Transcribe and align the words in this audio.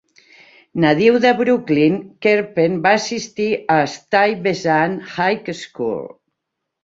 Nadiu 0.83 1.17
de 1.25 1.33
Brooklyn, 1.41 1.97
Kerpen 2.27 2.79
va 2.87 2.93
assistir 3.01 3.49
a 3.75 3.77
Stuyvesant 3.93 4.95
High 5.19 5.53
School. 5.63 6.03